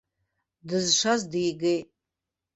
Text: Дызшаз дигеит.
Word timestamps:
Дызшаз 0.67 1.21
дигеит. 1.31 1.89